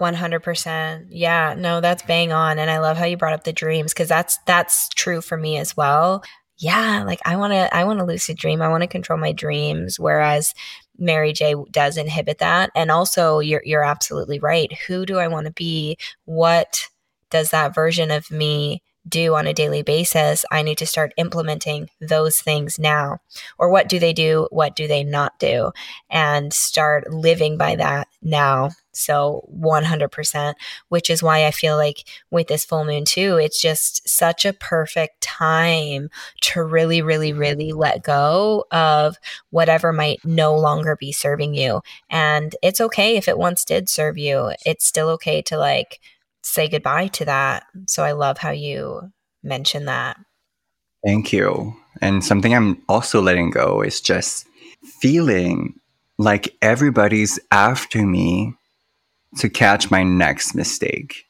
[0.01, 1.07] 100%.
[1.11, 4.09] Yeah, no, that's bang on and I love how you brought up the dreams cuz
[4.09, 6.23] that's that's true for me as well.
[6.57, 8.62] Yeah, like I want to I want to lucid dream.
[8.62, 10.55] I want to control my dreams whereas
[10.99, 12.71] Mary J does inhibit that.
[12.75, 14.73] And also you're you're absolutely right.
[14.87, 15.97] Who do I want to be?
[16.25, 16.88] What
[17.31, 21.88] does that version of me do on a daily basis, I need to start implementing
[22.01, 23.19] those things now.
[23.59, 24.49] Or what do they do?
[24.51, 25.73] What do they not do?
[26.11, 28.71] And start living by that now.
[28.93, 30.55] So 100%,
[30.88, 34.53] which is why I feel like with this full moon too, it's just such a
[34.53, 36.11] perfect time
[36.43, 39.17] to really, really, really let go of
[39.51, 41.81] whatever might no longer be serving you.
[42.11, 46.01] And it's okay if it once did serve you, it's still okay to like,
[46.49, 47.65] say goodbye to that.
[47.87, 50.17] So I love how you mention that.
[51.05, 51.75] Thank you.
[52.01, 54.47] And something I'm also letting go is just
[55.01, 55.79] feeling
[56.19, 58.55] like everybody's after me
[59.39, 61.25] to catch my next mistake.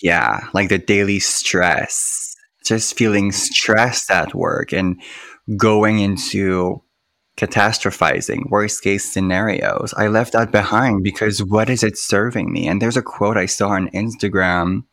[0.00, 5.00] Yeah, like the daily stress, just feeling stressed at work and
[5.56, 6.82] going into
[7.36, 9.94] catastrophizing, worst case scenarios.
[9.96, 12.68] I left that behind because what is it serving me?
[12.68, 14.84] And there's a quote I saw on Instagram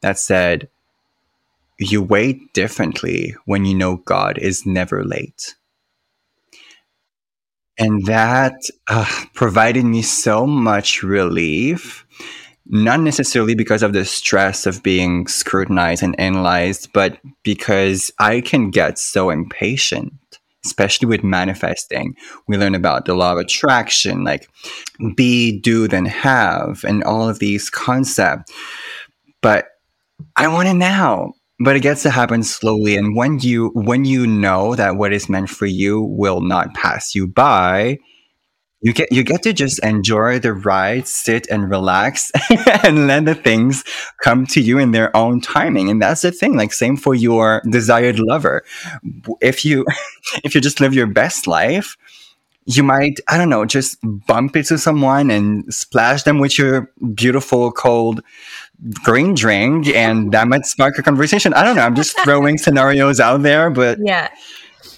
[0.00, 0.68] that said,
[1.78, 5.54] You wait differently when you know God is never late.
[7.78, 8.54] And that
[8.88, 12.06] uh, provided me so much relief,
[12.64, 18.70] not necessarily because of the stress of being scrutinized and analyzed, but because I can
[18.70, 20.14] get so impatient
[20.66, 22.14] especially with manifesting.
[22.46, 24.48] We learn about the law of attraction, like
[25.14, 28.52] be, do, then have, and all of these concepts.
[29.40, 29.66] But
[30.36, 31.32] I want it now.
[31.58, 32.96] But it gets to happen slowly.
[32.96, 37.14] And when you when you know that what is meant for you will not pass
[37.14, 37.98] you by,
[38.86, 42.30] you get you get to just enjoy the ride, sit and relax,
[42.84, 43.82] and let the things
[44.22, 45.90] come to you in their own timing.
[45.90, 46.56] And that's the thing.
[46.56, 48.62] Like same for your desired lover.
[49.40, 49.84] If you
[50.44, 51.96] if you just live your best life,
[52.64, 57.72] you might I don't know just bump into someone and splash them with your beautiful
[57.72, 58.22] cold
[59.02, 61.52] green drink, and that might spark a conversation.
[61.54, 61.82] I don't know.
[61.82, 64.30] I'm just throwing scenarios out there, but yeah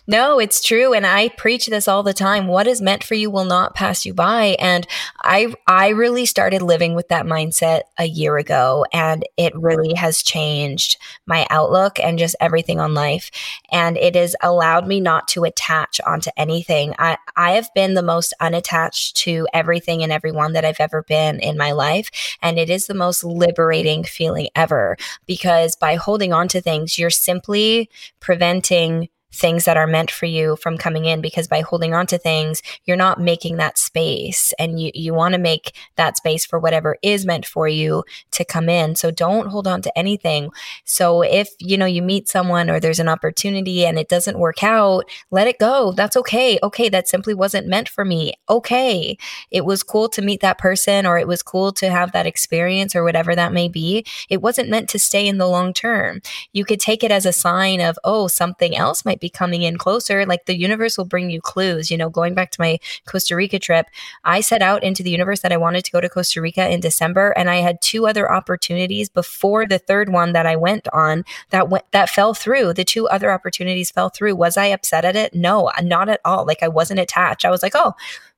[0.08, 0.94] no, it's true.
[0.94, 2.46] And I preach this all the time.
[2.46, 4.56] What is meant for you will not pass you by.
[4.58, 4.86] And
[5.20, 10.22] I, I really started living with that mindset a year ago and it really has
[10.22, 13.30] changed my outlook and just everything on life.
[13.70, 16.94] And it has allowed me not to attach onto anything.
[16.98, 21.38] I, I have been the most unattached to everything and everyone that I've ever been
[21.38, 22.10] in my life.
[22.40, 27.10] And it is the most liberating feeling ever because by holding on to things, you're
[27.10, 27.90] simply
[28.20, 32.16] preventing things that are meant for you from coming in because by holding on to
[32.16, 36.58] things you're not making that space and you you want to make that space for
[36.58, 38.94] whatever is meant for you to come in.
[38.94, 40.50] So don't hold on to anything.
[40.84, 44.62] So if you know you meet someone or there's an opportunity and it doesn't work
[44.62, 45.92] out let it go.
[45.92, 46.58] That's okay.
[46.62, 48.32] Okay that simply wasn't meant for me.
[48.48, 49.18] Okay
[49.50, 52.96] it was cool to meet that person or it was cool to have that experience
[52.96, 54.06] or whatever that may be.
[54.30, 56.22] It wasn't meant to stay in the long term.
[56.54, 59.62] You could take it as a sign of oh something else might might be coming
[59.62, 61.90] in closer, like the universe will bring you clues.
[61.90, 63.86] You know, going back to my Costa Rica trip,
[64.24, 66.80] I set out into the universe that I wanted to go to Costa Rica in
[66.80, 71.24] December, and I had two other opportunities before the third one that I went on
[71.50, 72.74] that went that fell through.
[72.74, 74.36] The two other opportunities fell through.
[74.36, 75.34] Was I upset at it?
[75.34, 76.46] No, not at all.
[76.46, 77.44] Like I wasn't attached.
[77.44, 77.92] I was like, oh,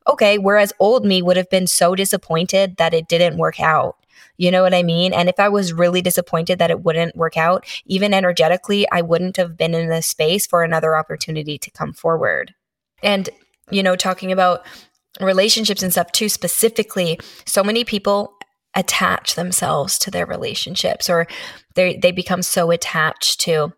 [0.08, 0.38] okay.
[0.38, 3.96] Whereas old me would have been so disappointed that it didn't work out.
[4.36, 5.12] You know what I mean?
[5.12, 9.36] And if I was really disappointed that it wouldn't work out, even energetically, I wouldn't
[9.36, 12.54] have been in the space for another opportunity to come forward.
[13.02, 13.28] And,
[13.70, 14.64] you know, talking about
[15.20, 18.34] relationships and stuff too, specifically, so many people
[18.74, 21.26] attach themselves to their relationships or
[21.74, 23.72] they they become so attached to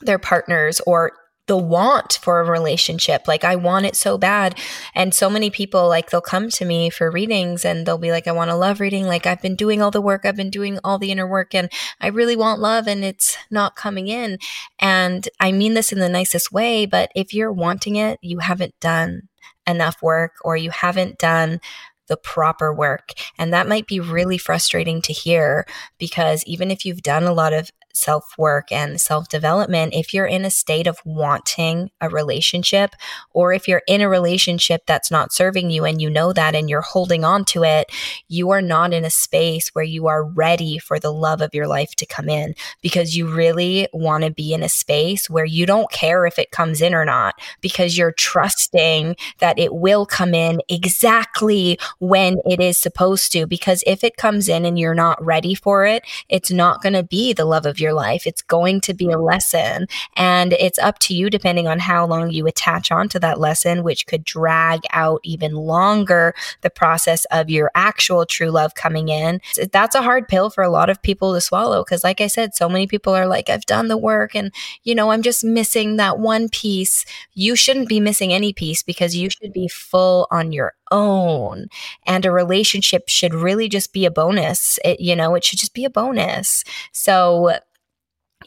[0.00, 1.12] their partners or
[1.46, 3.28] the want for a relationship.
[3.28, 4.58] Like I want it so bad.
[4.94, 8.26] And so many people like they'll come to me for readings and they'll be like,
[8.26, 9.06] I want a love reading.
[9.06, 10.24] Like I've been doing all the work.
[10.24, 13.76] I've been doing all the inner work and I really want love and it's not
[13.76, 14.38] coming in.
[14.78, 18.78] And I mean this in the nicest way, but if you're wanting it, you haven't
[18.80, 19.28] done
[19.66, 21.60] enough work or you haven't done
[22.06, 23.12] the proper work.
[23.38, 25.66] And that might be really frustrating to hear
[25.98, 30.26] because even if you've done a lot of self work and self development, if you're
[30.26, 32.94] in a state of wanting a relationship,
[33.32, 36.68] or if you're in a relationship that's not serving you and you know that and
[36.68, 37.90] you're holding on to it,
[38.28, 41.66] you are not in a space where you are ready for the love of your
[41.66, 45.66] life to come in because you really want to be in a space where you
[45.66, 50.34] don't care if it comes in or not because you're trusting that it will come
[50.34, 53.46] in exactly when it is supposed to.
[53.46, 57.02] Because if it comes in and you're not ready for it, it's not going to
[57.02, 58.26] be the love of your life.
[58.26, 59.86] It's going to be a lesson.
[60.16, 64.06] And it's up to you, depending on how long you attach onto that lesson, which
[64.06, 69.40] could drag out even longer the process of your actual true love coming in.
[69.72, 71.84] That's a hard pill for a lot of people to swallow.
[71.84, 74.94] Cause, like I said, so many people are like, I've done the work and, you
[74.94, 77.04] know, I'm just missing that one piece.
[77.32, 81.66] You shouldn't be missing any piece because you should be full on your own.
[82.06, 84.78] And a relationship should really just be a bonus.
[84.84, 86.64] It, you know, it should just be a bonus.
[86.92, 87.58] So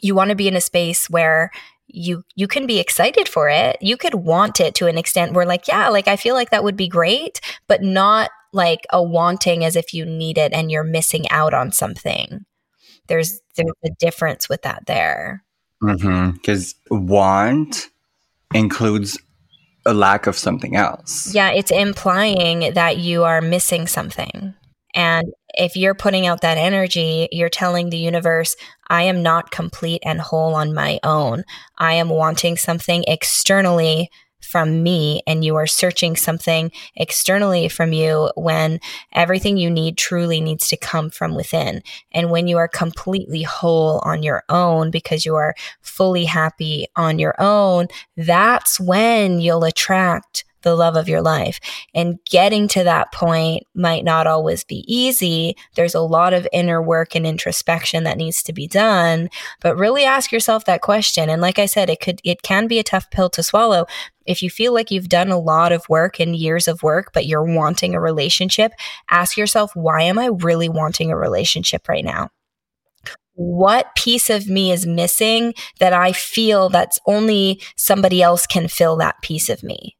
[0.00, 1.50] you want to be in a space where
[1.86, 3.78] you you can be excited for it.
[3.80, 6.64] You could want it to an extent where like, yeah, like I feel like that
[6.64, 10.84] would be great, but not like a wanting as if you need it and you're
[10.84, 12.44] missing out on something.
[13.08, 15.44] There's there's a difference with that there.
[15.80, 17.06] Because mm-hmm.
[17.06, 17.88] want
[18.54, 19.18] includes
[19.86, 21.32] a lack of something else.
[21.34, 24.54] Yeah, it's implying that you are missing something.
[24.94, 28.56] And if you're putting out that energy, you're telling the universe,
[28.90, 31.44] I am not complete and whole on my own.
[31.78, 38.30] I am wanting something externally from me and you are searching something externally from you
[38.34, 38.80] when
[39.12, 41.82] everything you need truly needs to come from within.
[42.12, 47.18] And when you are completely whole on your own because you are fully happy on
[47.18, 51.60] your own, that's when you'll attract the love of your life.
[51.94, 55.56] And getting to that point might not always be easy.
[55.74, 59.28] There's a lot of inner work and introspection that needs to be done,
[59.60, 61.30] but really ask yourself that question.
[61.30, 63.86] And like I said, it could, it can be a tough pill to swallow.
[64.26, 67.26] If you feel like you've done a lot of work and years of work, but
[67.26, 68.72] you're wanting a relationship,
[69.10, 72.30] ask yourself, why am I really wanting a relationship right now?
[73.38, 78.96] what piece of me is missing that I feel that's only somebody else can fill
[78.96, 79.96] that piece of me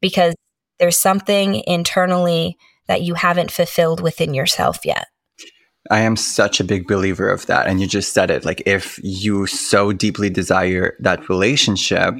[0.00, 0.34] because
[0.78, 5.06] there's something internally that you haven't fulfilled within yourself yet.
[5.90, 7.66] I am such a big believer of that.
[7.66, 12.14] And you just said it like, if you so deeply desire that relationship,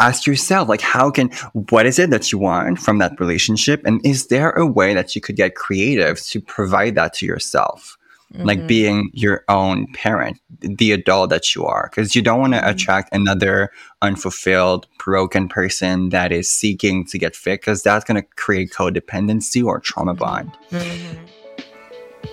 [0.00, 1.30] ask yourself, like, how can,
[1.70, 3.82] what is it that you want from that relationship?
[3.84, 7.97] And is there a way that you could get creative to provide that to yourself?
[8.32, 8.44] Mm-hmm.
[8.44, 12.60] like being your own parent, the adult that you are, because you don't want to
[12.60, 12.70] mm-hmm.
[12.70, 13.70] attract another
[14.02, 19.64] unfulfilled, broken person that is seeking to get fit, because that's going to create codependency
[19.64, 20.50] or trauma bond.
[20.70, 21.24] Mm-hmm.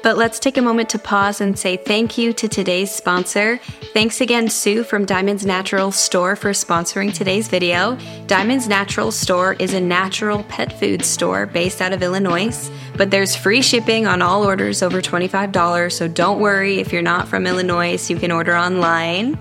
[0.04, 3.60] But let's take a moment to pause and say thank you to today's sponsor.
[3.94, 7.98] Thanks again, Sue from Diamonds Natural Store, for sponsoring today's video.
[8.28, 13.36] Diamonds Natural Store is a natural pet food store based out of Illinois, but there's
[13.36, 18.10] free shipping on all orders over $25, so don't worry if you're not from Illinois,
[18.10, 19.40] you can order online.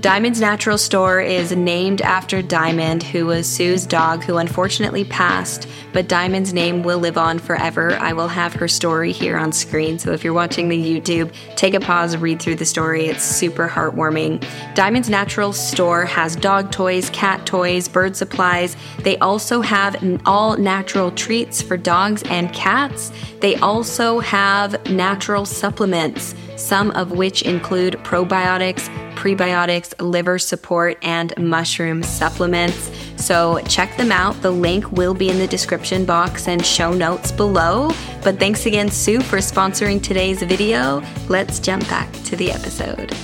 [0.00, 6.08] Diamond's Natural Store is named after Diamond, who was Sue's dog, who unfortunately passed, but
[6.08, 7.92] Diamond's name will live on forever.
[7.96, 11.74] I will have her story here on screen, so if you're watching the YouTube, take
[11.74, 13.08] a pause, read through the story.
[13.08, 14.42] It's super heartwarming.
[14.74, 18.78] Diamond's Natural Store has dog toys, cat toys, bird supplies.
[19.00, 23.12] They also have all natural treats for dogs and cats.
[23.40, 28.88] They also have natural supplements, some of which include probiotics
[29.20, 32.90] prebiotics, liver support, and mushroom supplements.
[33.22, 34.40] So check them out.
[34.40, 37.90] The link will be in the description box and show notes below.
[38.24, 41.02] But thanks again, Sue, for sponsoring today's video.
[41.28, 43.14] Let's jump back to the episode.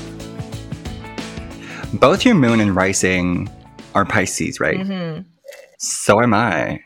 [1.94, 3.48] Both your moon and rising
[3.94, 4.78] are Pisces, right?
[4.78, 5.22] Mm-hmm.
[5.78, 6.80] So am I.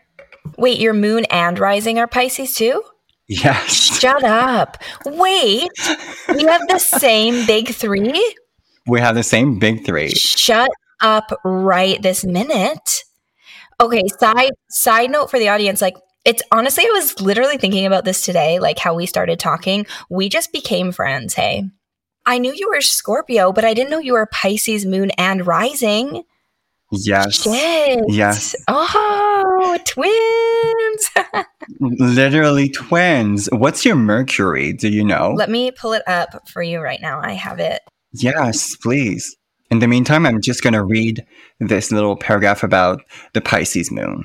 [0.57, 2.85] Wait, your moon and rising are Pisces too?
[3.27, 3.73] Yes.
[3.73, 4.77] Shut up.
[5.05, 5.71] Wait,
[6.29, 8.37] we have the same big three?
[8.87, 10.11] We have the same big three.
[10.11, 13.05] Shut up right this minute.
[13.81, 18.05] Okay, side side note for the audience, like it's honestly, I was literally thinking about
[18.05, 19.87] this today, like how we started talking.
[20.11, 21.65] We just became friends, hey.
[22.27, 26.25] I knew you were Scorpio, but I didn't know you were Pisces moon and rising.
[26.93, 27.43] Yes.
[27.43, 28.05] Shit.
[28.09, 28.55] Yes.
[28.69, 31.47] Oh, twins.
[31.81, 33.49] Literally twins.
[33.53, 34.73] What's your Mercury?
[34.73, 35.33] Do you know?
[35.37, 37.21] Let me pull it up for you right now.
[37.23, 37.81] I have it.
[38.13, 39.37] Yes, please.
[39.71, 41.25] In the meantime, I'm just going to read
[41.61, 43.03] this little paragraph about
[43.35, 44.25] the Pisces moon.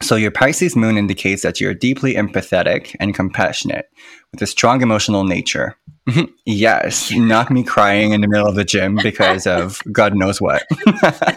[0.00, 3.86] So, your Pisces moon indicates that you're deeply empathetic and compassionate
[4.32, 5.76] with a strong emotional nature.
[6.44, 10.64] yes, not me crying in the middle of the gym because of God knows what.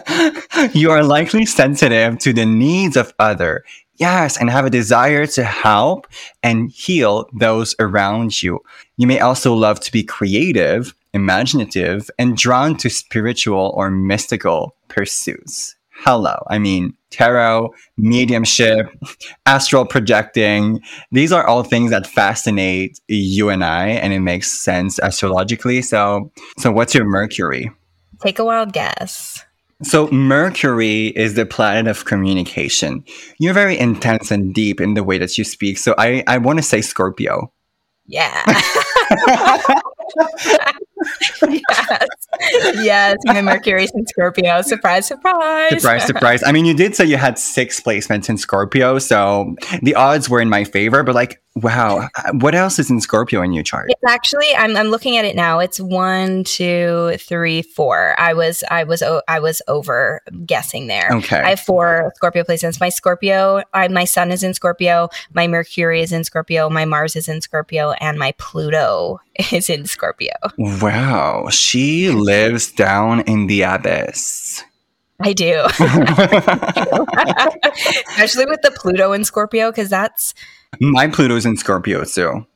[0.74, 3.64] you are likely sensitive to the needs of other.
[3.98, 6.06] Yes, and have a desire to help
[6.42, 8.60] and heal those around you.
[8.96, 15.76] You may also love to be creative, imaginative, and drawn to spiritual or mystical pursuits
[15.98, 16.44] hello.
[16.48, 18.86] I mean, tarot, mediumship,
[19.46, 20.80] astral projecting.
[21.10, 25.82] These are all things that fascinate you and I, and it makes sense astrologically.
[25.82, 27.70] So, so what's your Mercury?
[28.20, 29.44] Take a wild guess.
[29.82, 33.04] So, Mercury is the planet of communication.
[33.38, 35.76] You're very intense and deep in the way that you speak.
[35.76, 37.52] So, I, I want to say Scorpio.
[38.06, 38.42] Yeah.
[41.48, 42.06] yes.
[42.76, 43.16] Yes.
[43.24, 44.62] My Mercury's in Scorpio.
[44.62, 45.70] Surprise, surprise.
[45.70, 46.42] Surprise, surprise.
[46.44, 50.40] I mean, you did say you had six placements in Scorpio, so the odds were
[50.40, 52.08] in my favor, but like, wow.
[52.32, 53.90] What else is in Scorpio in your chart?
[53.90, 55.58] It's actually I'm I'm looking at it now.
[55.58, 58.14] It's one, two, three, four.
[58.18, 61.08] I was I was I was over guessing there.
[61.12, 61.38] Okay.
[61.38, 62.80] I have four Scorpio placements.
[62.80, 67.16] My Scorpio, I, my sun is in Scorpio, my Mercury is in Scorpio, my Mars
[67.16, 69.20] is in Scorpio, and my Pluto
[69.52, 70.34] is in Scorpio.
[70.58, 70.95] Wow.
[71.50, 74.62] She lives down in the abyss.
[75.20, 75.64] I do.
[78.08, 80.34] Especially with the Pluto in Scorpio, because that's.
[80.80, 82.46] My Pluto's in Scorpio too.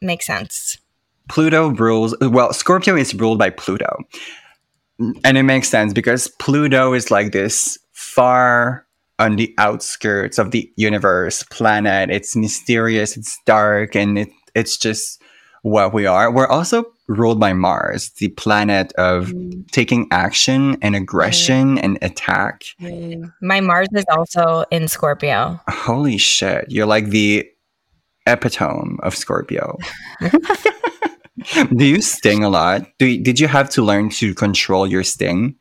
[0.00, 0.78] Makes sense.
[1.28, 3.96] Pluto rules, well, Scorpio is ruled by Pluto.
[5.24, 8.86] And it makes sense because Pluto is like this far
[9.18, 12.10] on the outskirts of the universe planet.
[12.10, 15.22] It's mysterious, it's dark, and it, it's just
[15.62, 16.30] what we are.
[16.32, 19.70] We're also ruled by Mars, the planet of mm.
[19.70, 21.80] taking action and aggression mm.
[21.82, 22.64] and attack.
[22.80, 23.32] Mm.
[23.40, 25.60] My Mars is also in Scorpio.
[25.68, 26.66] Holy shit.
[26.68, 27.48] You're like the
[28.26, 29.78] epitome of Scorpio.
[31.76, 32.86] Do you sting a lot?
[32.98, 35.56] Do you, did you have to learn to control your sting?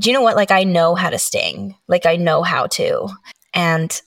[0.00, 0.36] Do you know what?
[0.36, 1.74] Like, I know how to sting.
[1.88, 3.08] Like, I know how to.
[3.52, 4.00] And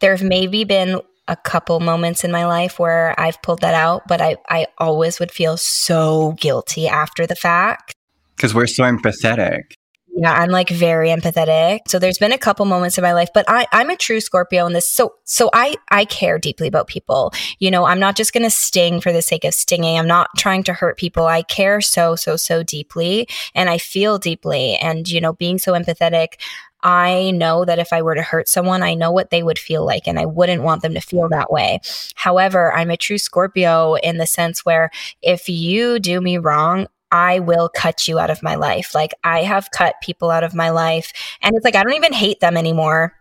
[0.00, 4.08] there have maybe been a couple moments in my life where I've pulled that out,
[4.08, 7.94] but I, I always would feel so guilty after the fact.
[8.36, 9.74] Because we're so empathetic.
[10.20, 11.82] Yeah, I'm like very empathetic.
[11.86, 14.66] So there's been a couple moments in my life, but I, I'm a true Scorpio
[14.66, 14.90] in this.
[14.90, 17.32] So so I I care deeply about people.
[17.60, 19.96] You know, I'm not just gonna sting for the sake of stinging.
[19.96, 21.26] I'm not trying to hurt people.
[21.26, 24.74] I care so, so, so deeply and I feel deeply.
[24.82, 26.40] And, you know, being so empathetic,
[26.82, 29.84] I know that if I were to hurt someone, I know what they would feel
[29.84, 31.80] like, and I wouldn't want them to feel that way.
[32.14, 34.90] However, I'm a true Scorpio in the sense where
[35.20, 38.94] if you do me wrong, I will cut you out of my life.
[38.94, 42.12] Like I have cut people out of my life, and it's like I don't even
[42.12, 43.14] hate them anymore.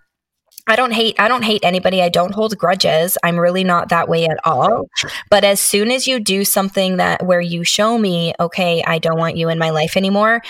[0.70, 2.02] I don't hate I don't hate anybody.
[2.02, 3.18] I don't hold grudges.
[3.24, 4.88] I'm really not that way at all.
[5.30, 9.18] But as soon as you do something that where you show me, okay, I don't
[9.18, 10.42] want you in my life anymore,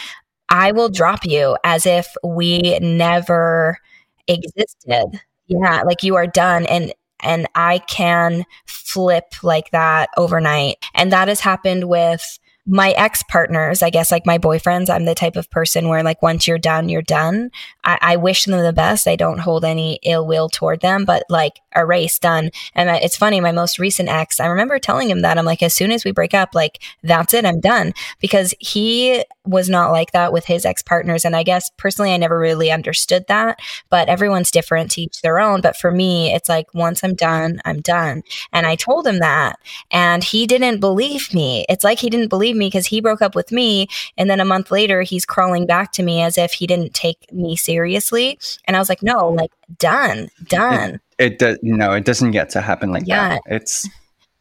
[0.50, 3.80] I will drop you as if we never
[4.28, 5.22] existed.
[5.48, 10.78] Yeah, like you are done and and I can flip like that overnight.
[10.94, 15.16] And that has happened with my ex partners, I guess, like my boyfriends, I'm the
[15.16, 17.50] type of person where, like, once you're done, you're done.
[17.88, 19.08] I, I wish them the best.
[19.08, 22.50] I don't hold any ill will toward them, but like, a race done.
[22.74, 25.62] And I, it's funny, my most recent ex, I remember telling him that I'm like,
[25.62, 27.94] as soon as we break up, like, that's it, I'm done.
[28.20, 31.24] Because he was not like that with his ex partners.
[31.24, 33.60] And I guess personally, I never really understood that,
[33.90, 35.62] but everyone's different to each their own.
[35.62, 38.24] But for me, it's like, once I'm done, I'm done.
[38.52, 39.60] And I told him that,
[39.92, 41.66] and he didn't believe me.
[41.70, 43.88] It's like he didn't believe me because he broke up with me.
[44.18, 47.32] And then a month later, he's crawling back to me as if he didn't take
[47.32, 47.77] me seriously.
[47.86, 51.00] And I was like, no, like, done, done.
[51.18, 53.30] It, it does, no, it doesn't get to happen like yeah.
[53.30, 53.42] that.
[53.48, 53.88] It's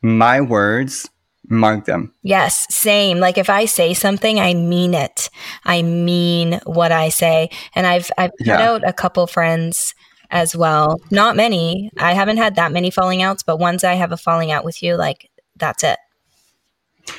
[0.03, 1.09] my words
[1.49, 2.12] mark them.
[2.22, 3.18] Yes, same.
[3.18, 5.30] Like if I say something, I mean it.
[5.64, 7.51] I mean what I say.
[7.74, 8.61] And I've I've put yeah.
[8.61, 9.95] out a couple friends
[10.30, 11.01] as well.
[11.11, 11.91] Not many.
[11.99, 14.82] I haven't had that many falling outs, but once I have a falling out with
[14.82, 15.99] you, like that's it.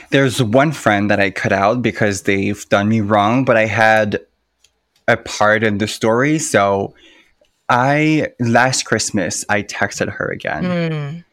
[0.10, 4.20] There's one friend that I cut out because they've done me wrong, but I had
[5.08, 6.40] a part in the story.
[6.40, 6.94] So
[7.70, 10.64] I, last Christmas, I texted her again.
[10.64, 11.24] Mm.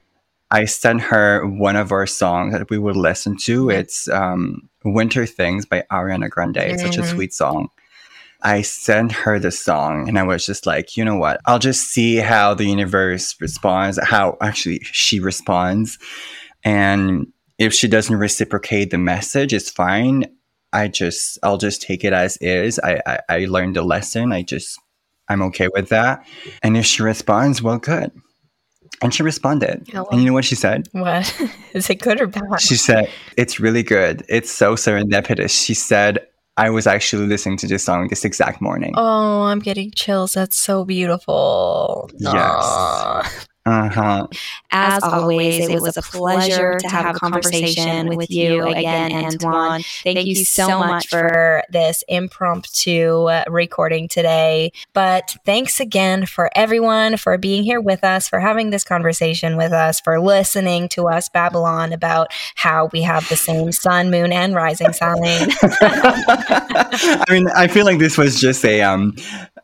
[0.51, 3.71] I sent her one of our songs that we would listen to.
[3.71, 6.59] It's um, Winter Things by Ariana Grande.
[6.59, 6.93] It's mm-hmm.
[6.93, 7.17] such a mm-hmm.
[7.17, 7.69] sweet song.
[8.43, 11.41] I sent her the song and I was just like, you know what?
[11.47, 15.99] I'll just see how the universe responds, how actually she responds.
[16.63, 20.27] And if she doesn't reciprocate the message, it's fine.
[20.75, 22.79] I just I'll just take it as is.
[22.81, 24.33] I I, I learned a lesson.
[24.33, 24.79] I just
[25.29, 26.27] I'm okay with that.
[26.63, 28.11] And if she responds, well, good.
[29.03, 29.87] And she responded.
[29.89, 30.07] Hello.
[30.11, 30.89] And you know what she said?
[30.93, 31.41] What?
[31.73, 32.61] Is it good or bad?
[32.61, 34.25] She said, It's really good.
[34.29, 35.51] It's so serendipitous.
[35.65, 38.93] She said, I was actually listening to this song this exact morning.
[38.97, 40.35] Oh, I'm getting chills.
[40.35, 42.09] That's so beautiful.
[42.19, 42.35] Yes.
[42.35, 43.31] Aw.
[43.67, 44.27] Uh huh.
[44.71, 49.83] As always, it was a pleasure to have a conversation with you again, Antoine.
[50.03, 54.73] Thank you so much for this impromptu uh, recording today.
[54.93, 59.73] But thanks again for everyone for being here with us, for having this conversation with
[59.73, 64.55] us, for listening to us Babylon about how we have the same sun, moon, and
[64.55, 65.17] rising sign.
[65.63, 69.15] I mean, I feel like this was just a um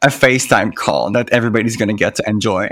[0.03, 2.69] a FaceTime call that everybody's gonna get to enjoy.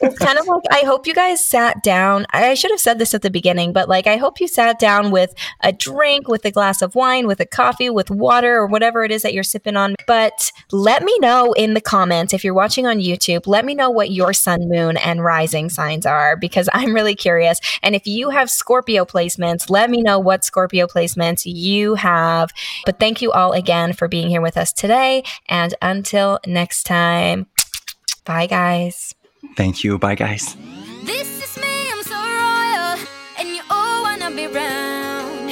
[0.00, 2.26] It's kind of like I hope you guys sat down.
[2.30, 5.10] I should have said this at the beginning, but like I hope you sat down
[5.10, 9.04] with a drink, with a glass of wine, with a coffee, with water, or whatever
[9.04, 9.96] it is that you're sipping on.
[10.06, 13.46] But let me know in the comments if you're watching on YouTube.
[13.46, 17.60] Let me know what your sun, moon, and rising signs are because I'm really curious.
[17.82, 22.50] And if you have Scorpio placements, let me know what Scorpio placements you have.
[22.86, 25.22] But thank you all again for being here with us today.
[25.48, 27.46] And until next time,
[28.24, 29.14] bye, guys.
[29.56, 29.98] Thank you.
[29.98, 30.56] Bye, guys.
[31.04, 32.98] This is me, I'm so royal,
[33.38, 35.50] and you all wanna be round.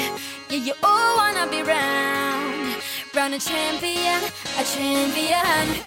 [0.51, 2.77] Yeah, you all wanna be round.
[3.15, 4.21] Round a champion,
[4.59, 5.85] a champion.